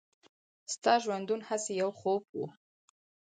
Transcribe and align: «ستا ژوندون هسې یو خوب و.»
«ستا 0.73 0.93
ژوندون 1.03 1.41
هسې 1.49 1.71
یو 1.81 1.89
خوب 1.99 2.21
و.» 2.37 2.41